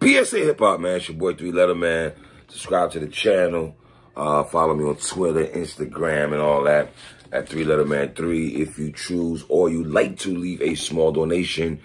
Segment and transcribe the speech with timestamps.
[0.00, 0.96] PSA Hip Hop, man.
[0.96, 2.12] It's your boy Three Letter Man.
[2.48, 3.76] Subscribe to the channel.
[4.16, 6.92] Uh, follow me on Twitter, Instagram, and all that
[7.32, 8.48] at Three Letter Man 3.
[8.56, 11.80] If you choose or you like to leave a small donation,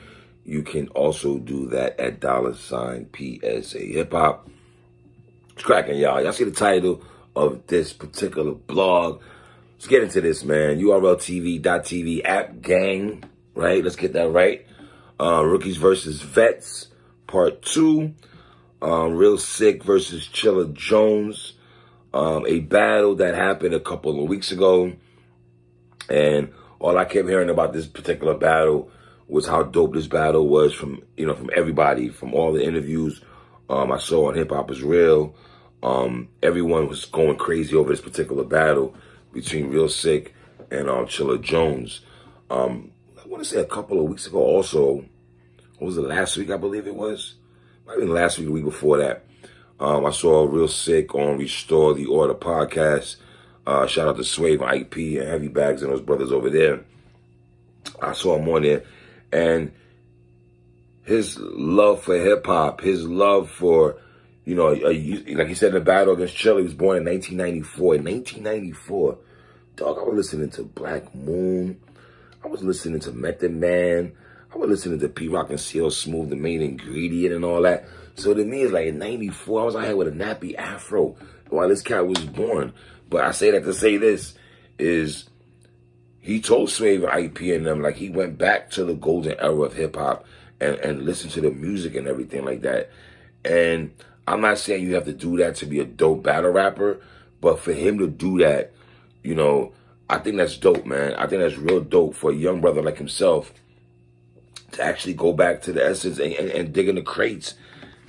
[0.46, 4.48] you can also do that at dollar sign PSA Hip Hop.
[5.54, 6.21] It's cracking, y'all.
[6.21, 7.04] Y'all see the title
[7.36, 9.21] of this particular blog.
[9.75, 10.80] Let's get into this, man.
[10.80, 13.23] URLTV.tv app gang,
[13.55, 13.84] right?
[13.84, 14.66] Let's get that right.
[15.20, 16.88] Uh, rookies versus vets,
[17.34, 18.13] part two.
[18.79, 21.54] Um, Real Sick versus Chilla Jones.
[22.14, 24.93] Um, a battle that happened a couple of weeks ago.
[26.09, 28.92] And all I kept hearing about this particular battle
[29.28, 33.19] was how dope this battle was from, you know, from everybody, from all the interviews
[33.67, 35.34] um, I saw on Hip Hop is Real.
[35.81, 38.94] Um, everyone was going crazy over this particular battle
[39.34, 40.36] between Real Sick
[40.70, 42.02] and um, Chilla Jones.
[42.52, 45.06] Um, I want to say a couple of weeks ago also,
[45.83, 47.33] what was it, last week I believe it was?
[47.86, 49.25] Might have been last week, the week before that.
[49.81, 53.17] Um, I saw Real Sick on Restore the Order podcast.
[53.67, 56.86] Uh, shout out to Swave IP and Heavy Bags and those brothers over there.
[58.02, 58.86] I saw him on there.
[59.34, 59.73] And
[61.04, 63.98] his love for hip hop, his love for,
[64.45, 67.04] you know, a, like he said in the battle against Chilla, he was born in
[67.04, 67.95] 1994.
[67.95, 69.17] In 1994,
[69.76, 71.78] dog, I was listening to Black Moon.
[72.42, 74.14] I was listening to Method Man.
[74.54, 77.86] I was listening to Pete Rock and CL Smooth, the main ingredient and all that.
[78.16, 81.16] So to me, it's like in 94, I was out here with a nappy afro
[81.50, 82.72] while this cat was born.
[83.10, 84.36] But I say that to say this
[84.78, 85.28] is
[86.20, 89.73] he told Swave IP and them, like he went back to the golden era of
[89.73, 90.26] hip hop
[90.62, 92.92] and, and listened to the music and everything like that.
[93.44, 93.92] And
[94.28, 97.02] I'm not saying you have to do that to be a dope battle rapper,
[97.42, 98.72] but for him to do that,
[99.23, 99.73] you know,
[100.10, 101.16] I think that's dope, man.
[101.16, 103.52] I think that's real dope for a young brother like himself
[104.74, 107.56] to actually go back to the essence and, and, and dig in the crates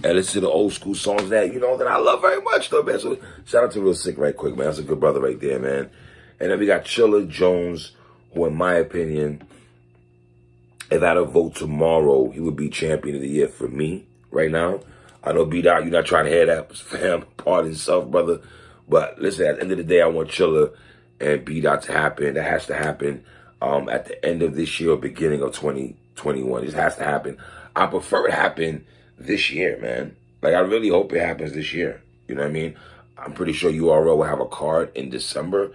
[0.02, 2.70] and listen to the old school songs that, you know, that I love very much,
[2.70, 2.98] though, man.
[2.98, 4.66] So shout out to Real Sick right quick, man.
[4.66, 5.90] That's a good brother right there, man.
[6.40, 7.92] And then we got Chilla Jones,
[8.32, 9.42] who, in my opinion,
[10.90, 14.06] if I had a vote tomorrow, he would be champion of the year for me
[14.30, 14.80] right now.
[15.22, 17.24] I know B Dot, you're not trying to hear that, fam.
[17.36, 18.40] Pardon self, brother.
[18.88, 20.74] But listen, at the end of the day, I want Chilla
[21.20, 22.34] and B Dot to happen.
[22.34, 23.24] That has to happen
[23.62, 25.52] um, at the end of this year or beginning of
[26.16, 26.64] 2021.
[26.64, 27.38] It has to happen.
[27.76, 28.86] I prefer it happen
[29.18, 30.16] this year, man.
[30.42, 32.02] Like, I really hope it happens this year.
[32.28, 32.76] You know what I mean?
[33.16, 35.72] I'm pretty sure URL will have a card in December.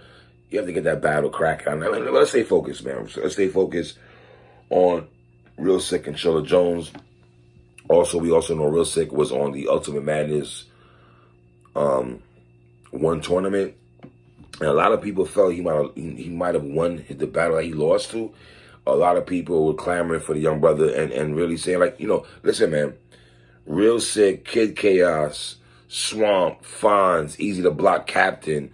[0.50, 1.68] You have to get that battle cracking.
[1.68, 3.08] I mean, let's stay focused, man.
[3.16, 3.98] Let's stay focused
[4.68, 5.06] on
[5.56, 6.90] Real Sick and Chilla Jones.
[7.88, 10.66] Also, we also know Real Sick was on the Ultimate Madness
[11.74, 12.22] um,
[12.90, 13.74] one tournament.
[14.60, 17.56] And a lot of people felt he might have he might have won the battle
[17.56, 18.32] that he lost to.
[18.86, 22.00] A lot of people were clamoring for the young brother and, and really saying, like,
[22.00, 22.94] you know, listen, man,
[23.66, 25.56] Real Sick, Kid Chaos,
[25.88, 28.72] Swamp, Fonz, Easy the Block Captain,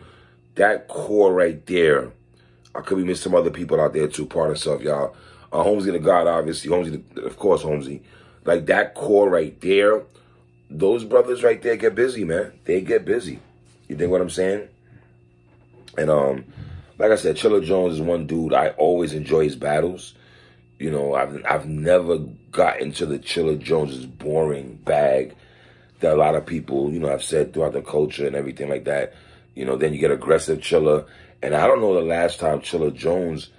[0.54, 2.12] that core right there.
[2.74, 5.16] I could be missing some other people out there too, part of stuff, y'all.
[5.52, 6.70] Uh, Holmesy the God, obviously.
[6.70, 8.02] Holmesy, the, of course, Holmesy.
[8.44, 10.02] Like that core right there,
[10.70, 12.52] those brothers right there get busy, man.
[12.64, 13.40] They get busy.
[13.88, 14.68] You think what I'm saying?
[15.96, 16.44] And um,
[16.98, 20.14] like I said, Chilla Jones is one dude I always enjoy his battles.
[20.78, 22.18] You know, I've I've never
[22.50, 25.34] got into the Chilla Jones's boring bag
[26.00, 28.84] that a lot of people, you know, have said throughout the culture and everything like
[28.84, 29.14] that.
[29.54, 31.06] You know, then you get aggressive Chilla.
[31.42, 33.50] And I don't know the last time Chilla Jones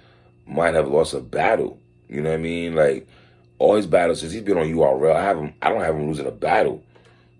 [0.46, 1.78] might have lost a battle.
[2.08, 2.74] You know what I mean?
[2.74, 3.06] Like
[3.58, 6.06] all his battles since he's been on URL, I have him I don't have him
[6.06, 6.82] losing a battle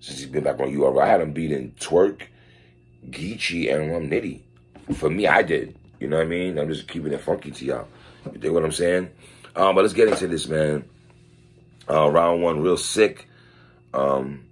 [0.01, 1.03] since he's been back on URL.
[1.03, 2.23] I had him beating Twerk,
[3.11, 4.41] Geechee, and Rum Nitty.
[4.95, 5.78] For me, I did.
[6.01, 6.59] You know what I mean?
[6.59, 7.89] I'm just keeping it funky to y'all.
[8.33, 9.11] You dig what I'm saying?
[9.57, 10.85] Um, but let's get into this, man.
[11.91, 13.29] Uh, round one, real sick.
[13.95, 14.45] Um,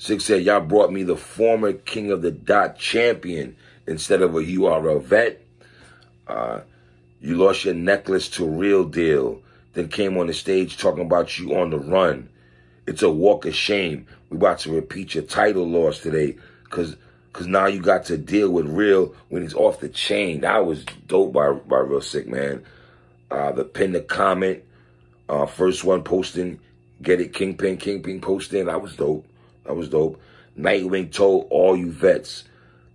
[0.00, 3.54] Sick said, y'all brought me the former King of the Dot champion
[3.86, 5.44] instead of a URL vet.
[6.26, 6.60] Uh,
[7.20, 9.42] you lost your necklace to Real Deal,
[9.74, 12.30] then came on the stage talking about you on the run.
[12.86, 14.06] It's a walk of shame.
[14.30, 16.96] We about to repeat your title loss today because
[17.32, 20.40] cause now you got to deal with Real when he's off the chain.
[20.40, 22.64] That was dope by, by Real Sick, man.
[23.30, 24.62] Uh, the pin the comment,
[25.28, 26.58] uh, first one posting,
[27.02, 28.66] get it, Kingpin, Kingpin posting.
[28.66, 29.26] That was dope.
[29.64, 30.20] That was dope.
[30.58, 32.44] Nightwing told all you vets,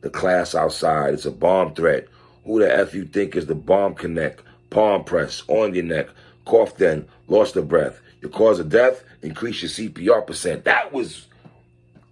[0.01, 2.07] the class outside, it's a bomb threat.
[2.45, 4.43] Who the F you think is the bomb connect?
[4.69, 6.09] Palm press, on your neck,
[6.43, 8.01] cough then, lost the breath.
[8.21, 10.65] Your cause of death, increase your CPR percent.
[10.65, 11.27] That was,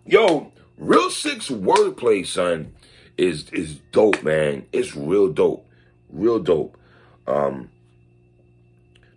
[0.06, 2.74] yo, real six wordplay, son,
[3.18, 4.66] is is dope, man.
[4.72, 5.66] It's real dope.
[6.10, 6.78] Real dope.
[7.28, 7.70] Um,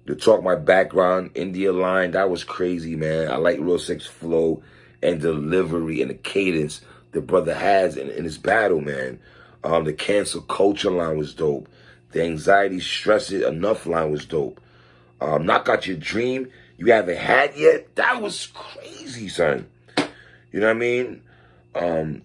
[0.07, 3.31] to talk my background, India line, that was crazy, man.
[3.31, 4.63] I like Real Six flow.
[5.03, 6.81] and delivery and the cadence
[7.13, 9.19] the brother has in, in his battle, man.
[9.65, 11.69] Um, the cancel culture line was dope.
[12.13, 14.61] The anxiety, stress it enough line was dope.
[15.21, 17.95] Um, knock out your dream you haven't had yet.
[17.97, 19.67] That was crazy, son.
[20.53, 21.23] You know what I mean?
[21.77, 22.23] Um,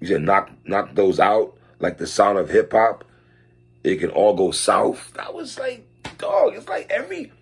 [0.00, 3.04] you said knock knock those out like the sound of hip hop.
[3.82, 5.12] It can all go south.
[5.14, 5.86] That was like,
[6.18, 6.54] dog.
[6.54, 7.32] It's like every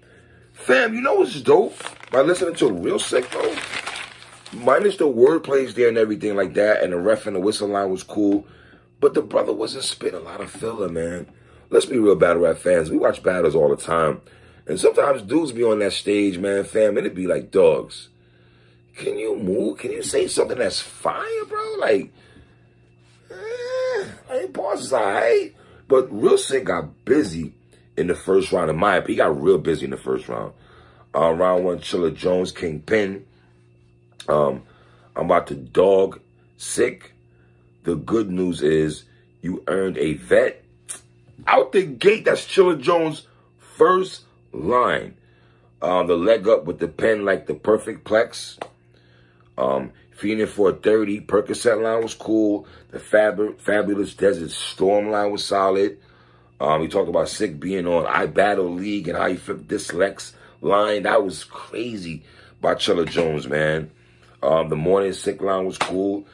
[0.52, 0.94] fam.
[0.94, 1.76] You know what's dope?
[2.10, 3.56] By listening to Real Sick though,
[4.52, 7.68] minus the word plays there and everything like that, and the ref and the whistle
[7.68, 8.46] line was cool,
[9.00, 11.26] but the brother wasn't spitting a lot of filler, man.
[11.70, 12.90] Let's be real battle rap fans.
[12.90, 14.20] We watch battles all the time.
[14.66, 18.08] And sometimes dudes be on that stage, man, fam, and it be like, dogs,
[18.96, 19.78] can you move?
[19.78, 21.76] Can you say something that's fire, bro?
[21.78, 22.12] Like,
[23.30, 25.54] eh, like, boss is all right.
[25.88, 27.52] But Real Sikh got busy
[27.96, 29.12] in the first round, in my opinion.
[29.12, 30.52] He got real busy in the first round.
[31.14, 33.26] Uh, round one, Chilla Jones, Kingpin.
[34.28, 34.62] Um,
[35.14, 36.20] I'm about to dog
[36.56, 37.12] sick.
[37.84, 39.04] The good news is
[39.42, 40.64] you earned a vet.
[41.46, 43.26] Out the gate, that's Chilla Jones'
[43.76, 44.22] first
[44.52, 45.14] line.
[45.82, 48.58] Um, the leg up with the pen like the perfect plex.
[49.58, 51.22] Um, Feeding for a 30.
[51.22, 52.66] Percocet line was cool.
[52.90, 55.98] The fab Fabolous Desert Storm line was solid.
[56.60, 60.32] Um, he talked about Sick being on I Battle League and how he flipped Dyslex
[60.60, 61.02] line.
[61.02, 62.22] That was crazy
[62.60, 63.90] by Chilla Jones, man.
[64.42, 66.24] Um, the Morning Sick line was cool.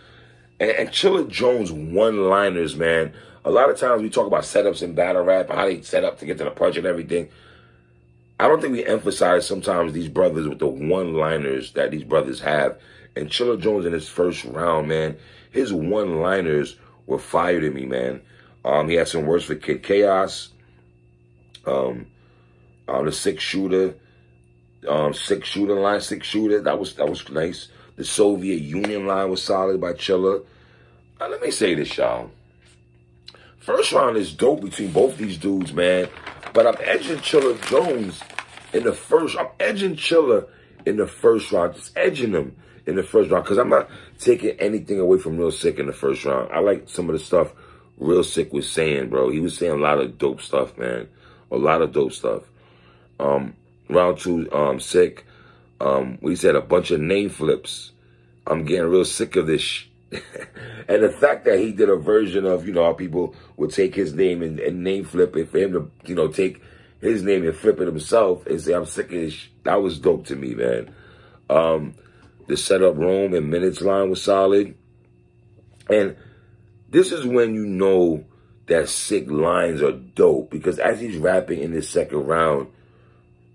[0.60, 3.14] And, and Chilla Jones one-liners, man.
[3.44, 6.18] A lot of times we talk about setups in battle rap, how they set up
[6.18, 7.30] to get to the punch and everything.
[8.40, 12.78] I don't think we emphasize sometimes these brothers with the one-liners that these brothers have.
[13.16, 15.16] And Chilla Jones in his first round, man,
[15.50, 16.76] his one-liners
[17.06, 18.20] were fire to me, man.
[18.64, 20.50] Um, he had some words for Kid Chaos,
[21.66, 22.06] um,
[22.86, 23.94] um, the six shooter,
[24.86, 26.60] um, six shooter line, six shooter.
[26.60, 27.68] That was that was nice.
[27.96, 30.44] The Soviet Union line was solid by Chilla.
[31.18, 32.30] Now, let me say this, y'all.
[33.58, 36.08] First round is dope between both these dudes, man.
[36.58, 38.20] But I'm edging Chilla Jones
[38.72, 39.38] in the first.
[39.38, 40.48] I'm edging Chilla
[40.84, 41.76] in the first round.
[41.76, 43.88] Just edging him in the first round because I'm not
[44.18, 46.50] taking anything away from Real Sick in the first round.
[46.52, 47.52] I like some of the stuff
[47.96, 49.30] Real Sick was saying, bro.
[49.30, 51.06] He was saying a lot of dope stuff, man.
[51.52, 52.42] A lot of dope stuff.
[53.20, 53.54] Um,
[53.88, 55.24] round two, um, Sikh.
[55.80, 57.92] Um, we said a bunch of name flips.
[58.48, 59.84] I'm getting real sick of this.
[60.88, 63.94] and the fact that he did a version of, you know, how people would take
[63.94, 66.62] his name and, and name flip it for him to, you know, take
[67.00, 69.48] his name and flip it himself and say, I'm sick of this.
[69.64, 70.94] That was dope to me, man.
[71.50, 71.94] Um,
[72.46, 74.74] the setup room and minutes line was solid.
[75.90, 76.16] And
[76.88, 78.24] this is when you know
[78.66, 82.68] that sick lines are dope because as he's rapping in this second round,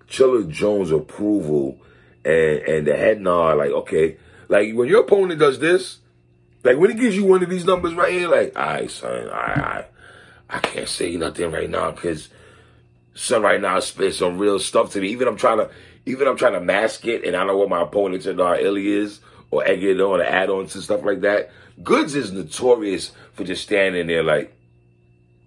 [0.08, 1.80] Chilla Jones' approval
[2.24, 4.18] and, and the head nod, like, okay,
[4.48, 6.00] like when your opponent does this,
[6.64, 9.30] like when he gives you one of these numbers right here, like, all right, son,
[9.30, 9.86] I, I,
[10.50, 12.30] I can't say nothing right now because
[13.14, 15.10] son right now spit some real stuff to me.
[15.10, 15.70] Even I'm trying to,
[16.06, 18.56] even I'm trying to mask it, and I don't know what my opponents know how
[18.56, 19.20] ill he is,
[19.52, 21.52] or egg on, or add-ons and stuff like that.
[21.84, 24.56] Goodz is notorious for just standing there like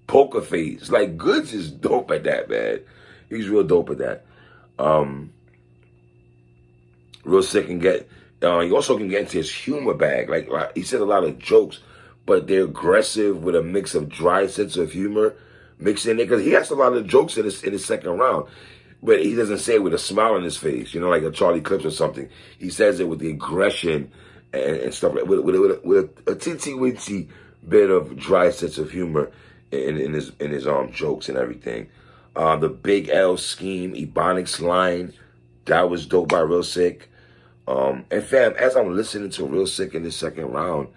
[0.06, 0.90] poker face.
[0.90, 2.80] Like Goodz is dope at that, man.
[3.28, 4.24] He's real dope at that.
[4.78, 5.32] Um,
[7.24, 8.08] real sick and get
[8.42, 10.28] uh, he also can get into his humor bag.
[10.28, 11.80] Like, like he said a lot of jokes,
[12.26, 15.34] but they're aggressive with a mix of dry sense of humor
[15.78, 16.16] mixed in.
[16.18, 18.48] Because he has a lot of jokes in his in his second round,
[19.02, 20.92] but he doesn't say it with a smile on his face.
[20.92, 22.28] You know, like a Charlie Clips or something.
[22.58, 24.10] He says it with the aggression
[24.52, 27.28] and, and stuff like with with, with, with a, a witty
[27.66, 29.30] bit of dry sense of humor
[29.72, 31.88] in, in his in his um jokes and everything.
[32.34, 35.14] Uh, the Big L scheme, Ebonics line,
[35.64, 37.08] that was dope by Real Sikh.
[37.68, 40.88] Um, and fam, as I'm listening to Real Sick in this second round,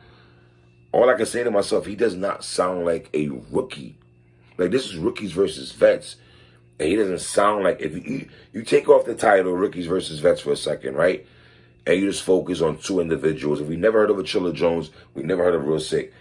[0.91, 3.97] all I can say to myself, he does not sound like a rookie.
[4.57, 6.17] Like this is rookies versus vets.
[6.79, 10.41] And he doesn't sound like if you you take off the title rookies versus vets
[10.41, 11.25] for a second, right?
[11.85, 13.61] And you just focus on two individuals.
[13.61, 16.13] If we never heard of a Chilla Jones, we never heard of Real Sick.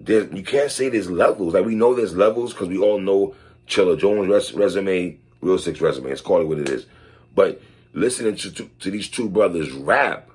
[0.00, 1.54] There, you can't say there's levels.
[1.54, 3.34] Like we know there's levels because we all know
[3.66, 6.08] Chilla Jones' res- resume, Real Sikh's resume.
[6.08, 6.86] Let's call it what it is.
[7.34, 7.60] But
[7.92, 10.30] listening to, to, to these two brothers rap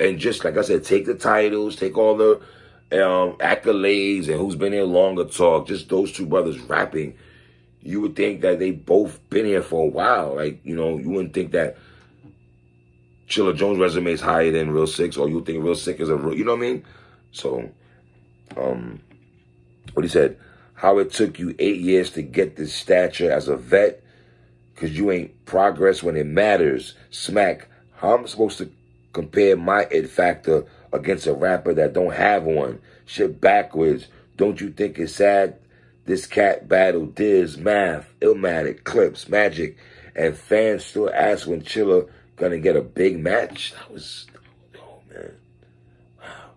[0.00, 2.34] and just like I said, take the titles, take all the
[2.92, 5.68] um, accolades and who's been here longer talk.
[5.68, 7.16] Just those two brothers rapping.
[7.80, 10.36] You would think that they both been here for a while.
[10.36, 11.76] Like you know, you wouldn't think that
[13.28, 16.16] Chilla Jones' resume is higher than Real Sikh, or you think Real Sikh is a
[16.16, 16.36] real.
[16.36, 16.84] You know what I mean?
[17.32, 17.70] So,
[18.56, 19.00] um,
[19.92, 20.38] what he said.
[20.76, 24.02] How it took you eight years to get this stature as a vet
[24.74, 26.94] because you ain't progress when it matters.
[27.10, 28.70] Smack, how am I supposed to
[29.14, 32.80] Compare my it factor against a rapper that don't have one.
[33.06, 34.08] Shit backwards.
[34.36, 35.56] Don't you think it's sad?
[36.04, 39.78] This cat battle Diz, Math, Illmatic, Clips, Magic,
[40.16, 43.72] and fans still ask when Chilla gonna get a big match.
[43.72, 44.26] That was,
[44.76, 45.30] oh man,
[46.20, 46.50] wow.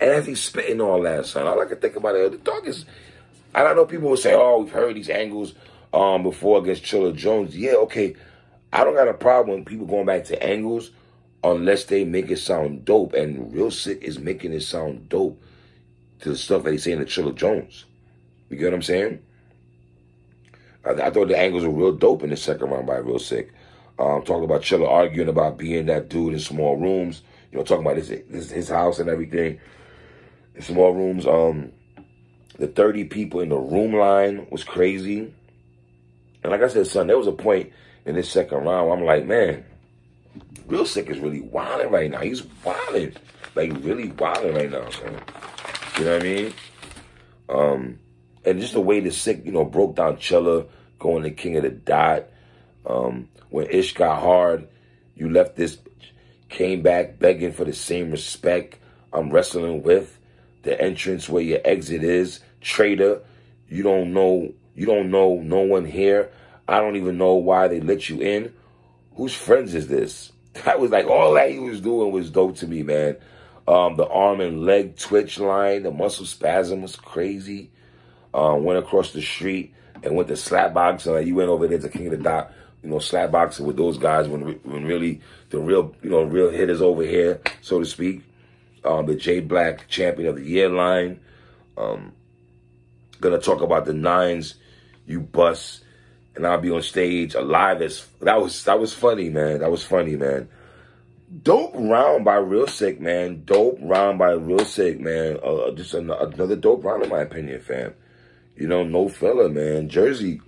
[0.00, 2.66] And as he's spitting all that, son, all I can think about it, the dog
[2.66, 2.86] is.
[3.52, 3.86] I don't know.
[3.86, 5.54] People will say, "Oh, we've heard these angles
[5.94, 8.16] um before against Chilla Jones." Yeah, okay.
[8.72, 10.90] I don't got a problem with people going back to angles
[11.44, 13.12] unless they make it sound dope.
[13.12, 15.40] And Real Sick is making it sound dope
[16.20, 17.84] to the stuff that he's saying to Chilla Jones.
[18.48, 19.22] You get what I'm saying?
[20.84, 23.52] I, I, thought the angles were real dope in the second round by Real Sick.
[23.98, 27.22] Um, talking about Chilla arguing about being that dude in small rooms.
[27.52, 29.60] You know, talking about his, his, his house and everything.
[30.56, 31.26] In small rooms.
[31.26, 31.72] Um,
[32.58, 35.32] the 30 people in the room line was crazy.
[36.44, 37.72] And like I said, son, there was a point
[38.04, 39.64] in this second round I'm like, man,
[40.66, 42.20] Real Sick is really wilding right now.
[42.20, 43.14] He's wilding.
[43.54, 44.86] Like, really wilding right now.
[45.98, 46.52] You know what I mean?
[47.48, 47.98] Um,
[48.44, 50.66] and just the way the Sick, you know, broke down Chilla,
[50.98, 52.24] going to King of the Dot.
[52.84, 54.68] Um, when Ish got hard,
[55.16, 55.78] you left this,
[56.50, 58.78] came back begging for the same respect
[59.12, 60.18] I'm wrestling with.
[60.62, 63.22] The entrance where your exit is, traitor.
[63.68, 66.30] You don't know, you don't know no one here.
[66.66, 68.52] I don't even know why they let you in.
[69.16, 70.32] Whose friends is this?
[70.66, 73.16] I was like all that he was doing was dope to me, man.
[73.66, 77.70] Um, the arm and leg twitch line, the muscle spasm was crazy.
[78.34, 81.14] Um, went across the street and went to slap boxing.
[81.14, 82.52] Like you went over there to King of the Dot,
[82.82, 86.50] you know, slap boxing with those guys when when really the real you know real
[86.50, 88.22] hitters over here, so to speak.
[88.84, 91.20] Um, the J Black Champion of the Year line.
[91.78, 92.12] Um,
[93.20, 94.56] gonna talk about the nines,
[95.06, 95.84] you bust,
[96.36, 99.60] and I'll be on stage alive as that was that was funny, man.
[99.60, 100.48] That was funny, man.
[101.42, 103.42] Dope round by Real Sick, man.
[103.44, 105.38] Dope round by Real Sick, man.
[105.42, 107.94] Uh, just an, another dope round in my opinion, fam.
[108.56, 109.88] You know, no filler, man.
[109.88, 110.40] Jersey,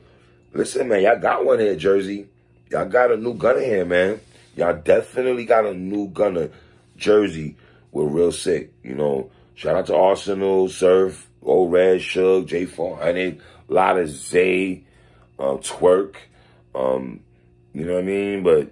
[0.52, 2.28] listen, man, y'all got one here, Jersey.
[2.70, 4.20] Y'all got a new gunner here, man.
[4.56, 6.50] Y'all definitely got a new gunner,
[6.96, 7.56] Jersey,
[7.92, 13.73] with Real sick, You know, shout out to Arsenal, Surf, Old Red, Shug, J400, a
[13.73, 14.85] lot of Zay,
[15.38, 16.16] uh, Twerk.
[16.75, 17.20] Um,
[17.73, 18.42] you know what I mean?
[18.42, 18.70] But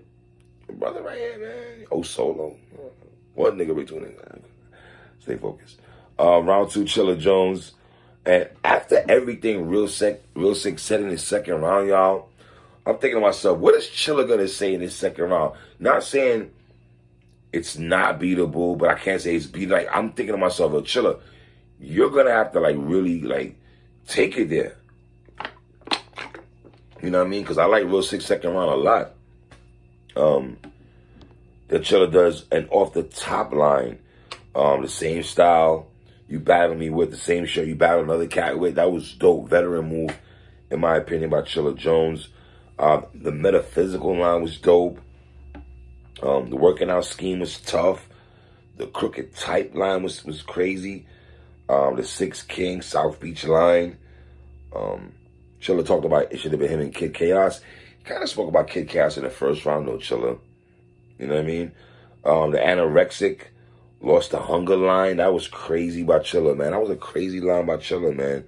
[0.78, 1.86] brother right here, man.
[1.90, 2.56] Oh, solo.
[3.34, 4.42] One nigga retweeting.
[5.20, 5.80] Stay focused.
[6.18, 7.72] Uh, round two, Chilla Jones.
[8.26, 12.28] And after everything Real Sikh, Real Sikh said in his second round, y'all,
[12.86, 15.56] I'm thinking to myself, what is Chilla gonna say in his second round?
[15.78, 16.50] Not saying
[17.52, 19.68] it's not beatable, but I can't say it's beat.
[19.68, 21.20] Like I'm thinking to myself, well, Chilla,
[21.80, 23.56] you're gonna have to like really like
[24.06, 24.76] take it there.
[27.04, 27.42] You know what I mean?
[27.42, 29.12] Because I like Real six second round a lot
[30.16, 30.56] um,
[31.68, 33.98] that Chilla does, and off the top line,
[34.54, 35.88] um, the same style
[36.28, 38.76] you battle me with, the same show you battle another cat with.
[38.76, 40.16] That was dope, veteran move,
[40.70, 42.28] in my opinion, by Chilla Jones.
[42.78, 44.98] Uh, the metaphysical line was dope.
[46.22, 48.08] Um, the working out scheme was tough.
[48.78, 51.06] The crooked type line was was crazy.
[51.68, 53.98] Um, the Six King South Beach line.
[54.74, 55.12] Um,
[55.64, 57.60] Chilla talked about it should have been him and Kid Chaos
[57.98, 60.38] He kind of spoke about Kid Chaos in the first round, though, Chilla.
[61.18, 61.72] You know what I mean?
[62.24, 63.40] Um, the anorexic
[64.00, 65.16] lost the hunger line.
[65.16, 66.72] That was crazy by Chilla, man.
[66.72, 68.44] That was a crazy line by Chilla, man.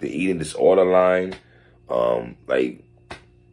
[0.00, 1.34] The eating disorder line.
[1.88, 2.84] Um, like,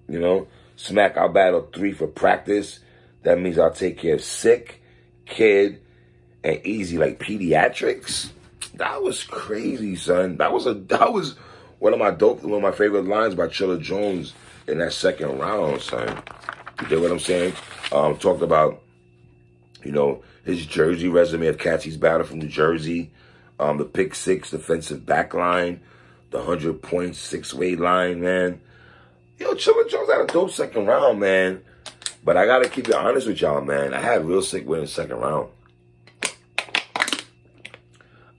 [0.10, 2.80] you know, smack our battle three for practice.
[3.24, 4.82] That means I'll take care of sick,
[5.26, 5.82] kid,
[6.44, 8.30] and easy, like pediatrics.
[8.76, 10.36] That was crazy, son.
[10.38, 11.36] That was a that was
[11.86, 14.34] one of my dope, one of my favorite lines by Chilla Jones
[14.68, 16.20] in that second round, son.
[16.82, 17.54] You get what I'm saying?
[17.92, 18.82] Um, talked about,
[19.84, 23.12] you know, his Jersey resume of Catsie's battle from New Jersey,
[23.60, 25.80] um, the pick six defensive back line,
[26.32, 28.60] the 100 point six way line, man.
[29.38, 31.62] Yo, Chilla Jones had a dope second round, man.
[32.24, 33.94] But I got to keep it honest with y'all, man.
[33.94, 35.50] I had Real sick win the second round.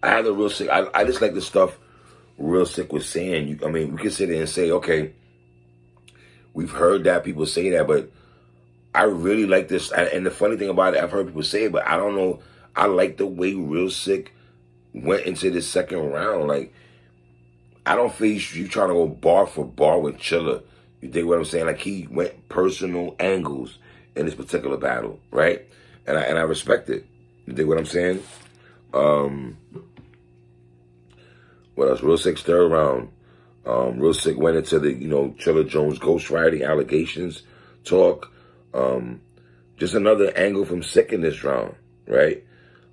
[0.02, 0.68] I had a Real sick.
[0.68, 1.78] I, I just like the stuff
[2.38, 3.48] Real sick with saying.
[3.48, 5.12] You, I mean, we can sit there and say, okay,
[6.56, 8.10] We've heard that people say that, but
[8.94, 9.92] I really like this.
[9.92, 12.40] And the funny thing about it, I've heard people say it, but I don't know.
[12.74, 14.32] I like the way Real sick
[14.94, 16.48] went into the second round.
[16.48, 16.72] Like,
[17.84, 20.62] I don't feel you trying to go bar for bar with Chilla.
[21.02, 21.66] You dig what I'm saying?
[21.66, 23.76] Like, he went personal angles
[24.14, 25.62] in this particular battle, right?
[26.06, 27.04] And I, and I respect it.
[27.44, 28.22] You dig what I'm saying?
[28.94, 29.58] Um,
[31.76, 32.02] what else?
[32.02, 33.10] Real Sick third round.
[33.64, 37.42] Um, Real Sick went into the, you know, Chilla Jones ghostwriting allegations
[37.84, 38.32] talk.
[38.74, 39.20] Um,
[39.76, 41.76] just another angle from Sick in this round.
[42.06, 42.44] right?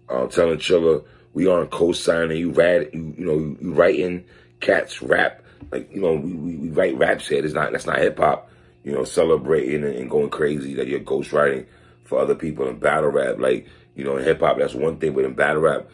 [0.08, 4.26] Um, telling Chilla we aren't co-signing you, rad, you, you know, you, you writing
[4.60, 7.44] cats rap like you know we, we, we write raps here.
[7.44, 8.50] It's not that's not hip hop.
[8.84, 11.66] You know, celebrating and, and going crazy that you're ghostwriting
[12.04, 13.40] for other people in battle rap.
[13.40, 15.88] Like you know, in hip hop that's one thing, but in battle rap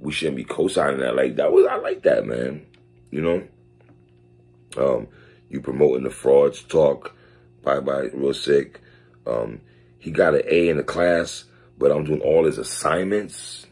[0.00, 1.16] we shouldn't be co-signing that.
[1.16, 2.66] Like that was I like that man.
[3.10, 3.48] You know,
[4.76, 5.08] um,
[5.48, 7.14] you promoting the frauds talk
[7.62, 8.80] by by real sick.
[9.26, 9.60] Um,
[9.98, 11.44] he got an A in the class,
[11.78, 13.66] but I'm doing all his assignments.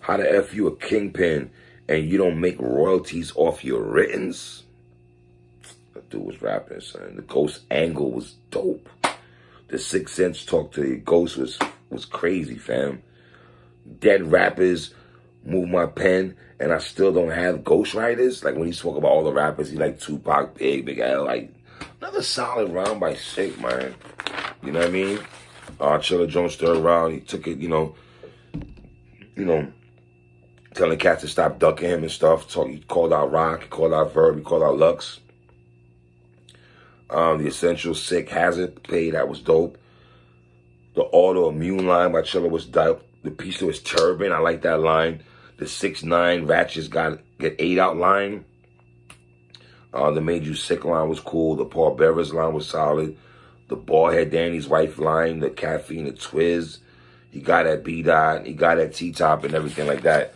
[0.00, 1.50] How the F you a kingpin
[1.88, 4.64] and you don't make royalties off your writtens?
[5.94, 7.16] That dude was rapping, son.
[7.16, 8.88] The ghost angle was dope.
[9.68, 11.58] The Six Sense talk to the ghost was
[11.88, 13.02] was crazy, fam.
[13.98, 14.94] Dead rappers
[15.44, 18.44] move my pen, and I still don't have ghostwriters.
[18.44, 21.52] Like when he spoke about all the rappers, he like Tupac, Big, Big L, like
[22.00, 23.94] another solid round by Sick, man.
[24.62, 25.18] You know what I mean?
[25.80, 27.94] Uh, Chilla Jones third round, he took it, you know,
[29.34, 29.72] you know,
[30.74, 32.48] telling cats to stop ducking him and stuff.
[32.48, 35.18] Talk, he called out Rock, he called out Verb, he called out Lux.
[37.10, 39.76] Um, the Essential Sick Hazard pay, that was dope.
[40.94, 43.06] The autoimmune line by Chilla was dope.
[43.22, 45.22] The piece of his turban, I like that line.
[45.58, 48.44] The six nine Ratchets got get eight out line.
[49.94, 51.54] Uh, the Made You Sick line was cool.
[51.54, 53.16] The Paul Bearers line was solid.
[53.68, 56.78] The Ballhead Danny's wife line, the caffeine, the Twiz.
[57.30, 60.34] He got at B dot, he got at T top and everything like that.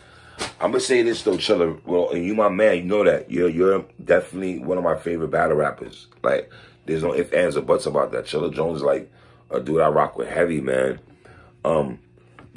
[0.59, 1.79] I'm gonna say this though, Chilla.
[1.85, 3.29] Well, and you my man, you know that.
[3.29, 6.07] You're you're definitely one of my favorite battle rappers.
[6.23, 6.51] Like,
[6.85, 8.25] there's no ifs, ands, or buts about that.
[8.25, 9.11] Chilla Jones is like
[9.51, 10.99] a dude I rock with heavy, man.
[11.65, 11.99] Um,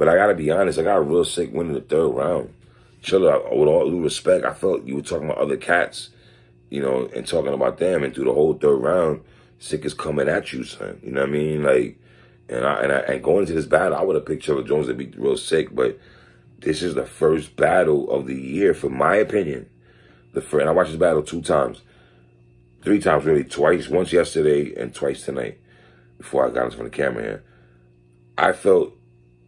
[0.01, 2.55] but I gotta be honest, I got real sick winning the third round.
[3.03, 6.09] Chilla, with all due respect, I felt you were talking about other cats,
[6.71, 9.21] you know, and talking about them, and through the whole third round,
[9.59, 10.99] sick is coming at you, son.
[11.05, 11.63] You know what I mean?
[11.63, 11.99] Like,
[12.49, 14.87] and I and, I, and going into this battle, I would have picked Chilla Jones
[14.87, 15.99] to be real sick, but
[16.61, 19.69] this is the first battle of the year, for my opinion.
[20.33, 21.83] The first, and I watched this battle two times,
[22.83, 25.61] three times really, twice, once yesterday and twice tonight,
[26.17, 27.45] before I got into the camera here.
[28.39, 28.95] I felt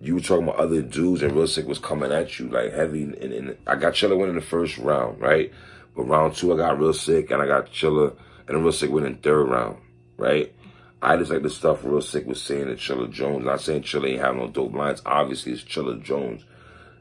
[0.02, 3.04] you were talking about other dudes and Real Sick was coming at you like heavy.
[3.04, 5.52] And, and I got Chilla winning the first round, right?
[5.94, 8.16] But round two, I got Real Sick and I got Chilla
[8.48, 9.78] and Real Sick winning third round,
[10.16, 10.52] right?
[11.00, 13.44] I just like the stuff Real Sick was saying to Chilla Jones.
[13.44, 15.02] Not saying Chilla ain't have no dope lines.
[15.06, 16.44] Obviously, it's Chilla Jones.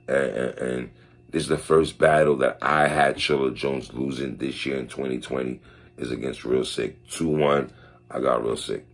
[0.08, 0.92] And, and, and,
[1.32, 5.62] this is the first battle that I had Chilla Jones losing this year in 2020
[5.98, 7.08] is against Real Sick.
[7.08, 7.70] 2-1,
[8.10, 8.86] I got Real Sick.